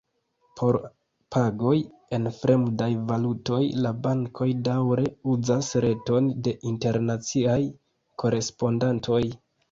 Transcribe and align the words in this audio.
Por 0.59 0.75
pagoj 1.33 1.73
en 2.17 2.23
fremdaj 2.37 2.87
valutoj 3.11 3.59
la 3.85 3.91
bankoj 4.05 4.47
daŭre 4.67 5.03
uzas 5.33 5.69
reton 5.85 6.31
de 6.47 6.55
internaciaj 6.71 7.59
korespondantoj. 8.25 9.21